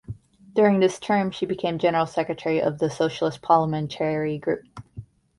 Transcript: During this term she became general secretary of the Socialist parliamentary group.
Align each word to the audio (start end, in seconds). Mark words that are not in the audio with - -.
During 0.53 0.79
this 0.79 0.97
term 0.99 1.29
she 1.29 1.45
became 1.45 1.77
general 1.77 2.07
secretary 2.07 2.59
of 2.59 2.79
the 2.79 2.89
Socialist 2.89 3.43
parliamentary 3.43 4.39
group. 4.39 4.65